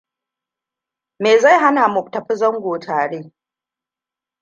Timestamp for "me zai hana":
1.21-1.87